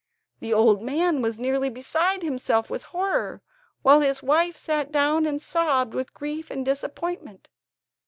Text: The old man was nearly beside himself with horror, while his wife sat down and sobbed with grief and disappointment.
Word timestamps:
The 0.39 0.51
old 0.51 0.81
man 0.81 1.21
was 1.21 1.37
nearly 1.37 1.69
beside 1.69 2.23
himself 2.23 2.71
with 2.71 2.85
horror, 2.89 3.43
while 3.83 4.01
his 4.01 4.23
wife 4.23 4.57
sat 4.57 4.91
down 4.91 5.27
and 5.27 5.39
sobbed 5.39 5.93
with 5.93 6.15
grief 6.15 6.49
and 6.49 6.65
disappointment. 6.65 7.49